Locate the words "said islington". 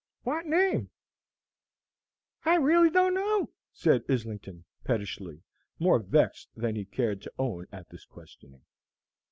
3.71-4.65